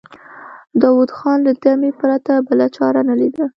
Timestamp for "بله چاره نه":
2.47-3.15